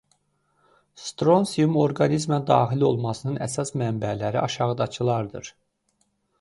[1.09, 5.57] Stronsium orqanizmə daxil olmasının əsas mənbələri aşağıdakılardır.